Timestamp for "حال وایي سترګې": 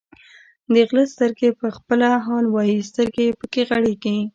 2.25-3.23